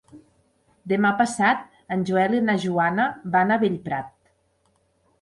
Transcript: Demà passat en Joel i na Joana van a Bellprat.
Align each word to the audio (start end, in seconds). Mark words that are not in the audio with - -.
Demà 0.93 1.11
passat 1.19 1.61
en 1.97 2.07
Joel 2.13 2.35
i 2.39 2.41
na 2.49 2.57
Joana 2.67 3.09
van 3.39 3.57
a 3.59 3.63
Bellprat. 3.67 4.15